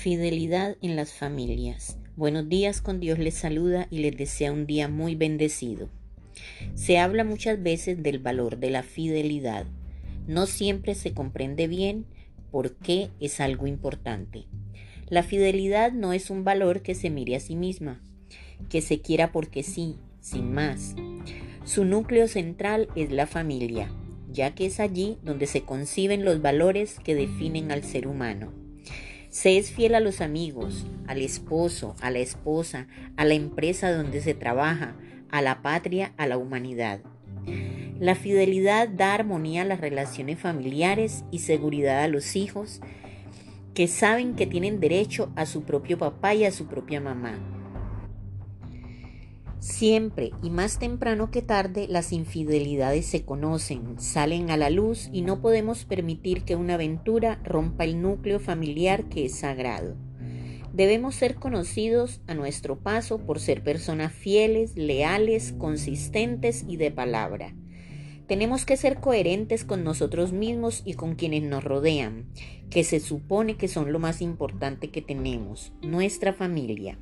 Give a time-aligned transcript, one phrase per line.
[0.00, 1.98] Fidelidad en las familias.
[2.16, 5.90] Buenos días, con Dios les saluda y les desea un día muy bendecido.
[6.74, 9.66] Se habla muchas veces del valor de la fidelidad.
[10.26, 12.06] No siempre se comprende bien
[12.50, 14.46] por qué es algo importante.
[15.10, 18.00] La fidelidad no es un valor que se mire a sí misma,
[18.70, 20.94] que se quiera porque sí, sin más.
[21.66, 23.92] Su núcleo central es la familia,
[24.32, 28.59] ya que es allí donde se conciben los valores que definen al ser humano.
[29.30, 34.20] Se es fiel a los amigos, al esposo, a la esposa, a la empresa donde
[34.20, 34.96] se trabaja,
[35.30, 37.00] a la patria, a la humanidad.
[38.00, 42.80] La fidelidad da armonía a las relaciones familiares y seguridad a los hijos
[43.72, 47.38] que saben que tienen derecho a su propio papá y a su propia mamá
[49.60, 55.20] Siempre y más temprano que tarde las infidelidades se conocen, salen a la luz y
[55.20, 59.96] no podemos permitir que una aventura rompa el núcleo familiar que es sagrado.
[60.72, 67.54] Debemos ser conocidos a nuestro paso por ser personas fieles, leales, consistentes y de palabra.
[68.28, 72.24] Tenemos que ser coherentes con nosotros mismos y con quienes nos rodean,
[72.70, 76.96] que se supone que son lo más importante que tenemos, nuestra familia.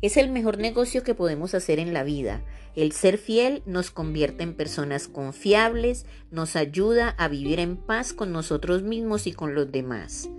[0.00, 2.40] Es el mejor negocio que podemos hacer en la vida.
[2.76, 8.30] El ser fiel nos convierte en personas confiables, nos ayuda a vivir en paz con
[8.30, 10.30] nosotros mismos y con los demás.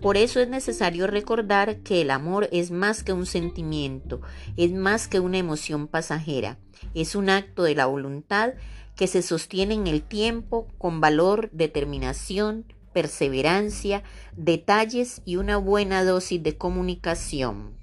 [0.00, 4.22] Por eso es necesario recordar que el amor es más que un sentimiento,
[4.56, 6.58] es más que una emoción pasajera,
[6.94, 8.54] es un acto de la voluntad
[8.96, 14.02] que se sostiene en el tiempo con valor, determinación, perseverancia,
[14.34, 17.81] detalles y una buena dosis de comunicación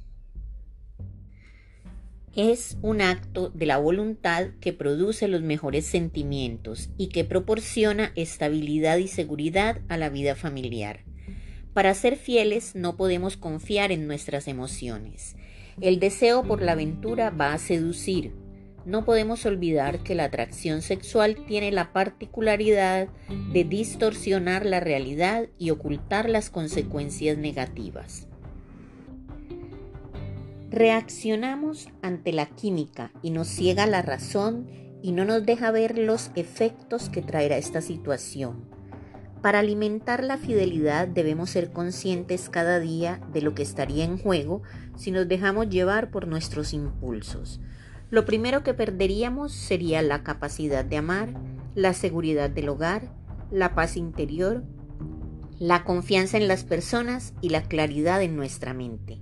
[2.35, 8.97] es un acto de la voluntad que produce los mejores sentimientos y que proporciona estabilidad
[8.97, 11.02] y seguridad a la vida familiar.
[11.73, 15.35] Para ser fieles no podemos confiar en nuestras emociones.
[15.81, 18.34] El deseo por la aventura va a seducir.
[18.85, 23.09] No podemos olvidar que la atracción sexual tiene la particularidad
[23.53, 28.28] de distorsionar la realidad y ocultar las consecuencias negativas.
[30.72, 34.68] Reaccionamos ante la química y nos ciega la razón
[35.02, 38.66] y no nos deja ver los efectos que traerá esta situación.
[39.41, 44.62] Para alimentar la fidelidad debemos ser conscientes cada día de lo que estaría en juego
[44.96, 47.59] si nos dejamos llevar por nuestros impulsos.
[48.12, 51.34] Lo primero que perderíamos sería la capacidad de amar,
[51.74, 53.12] la seguridad del hogar,
[53.50, 54.63] la paz interior,
[55.57, 59.22] la confianza en las personas y la claridad en nuestra mente.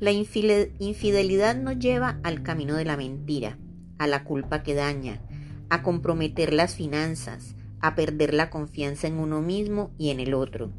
[0.00, 3.58] La infidelidad nos lleva al camino de la mentira,
[3.98, 5.20] a la culpa que daña,
[5.68, 10.72] a comprometer las finanzas, a perder la confianza en uno mismo y en el otro,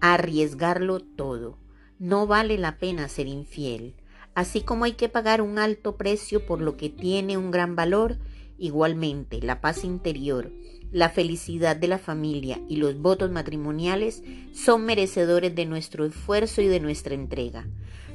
[0.00, 1.58] a arriesgarlo todo.
[2.00, 3.94] No vale la pena ser infiel.
[4.34, 8.18] Así como hay que pagar un alto precio por lo que tiene un gran valor,
[8.58, 10.50] igualmente la paz interior,
[10.90, 14.22] la felicidad de la familia y los votos matrimoniales
[14.54, 17.66] son merecedores de nuestro esfuerzo y de nuestra entrega.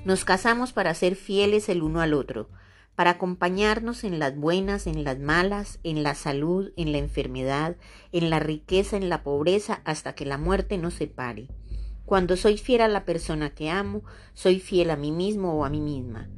[0.05, 2.49] Nos casamos para ser fieles el uno al otro,
[2.95, 7.75] para acompañarnos en las buenas, en las malas, en la salud, en la enfermedad,
[8.11, 11.47] en la riqueza, en la pobreza, hasta que la muerte nos separe.
[12.05, 14.03] Cuando soy fiel a la persona que amo,
[14.33, 16.29] soy fiel a mí mismo o a mí misma.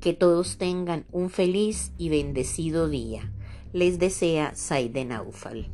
[0.00, 3.30] Que todos tengan un feliz y bendecido día.
[3.72, 5.70] Les desea Saide Naufal.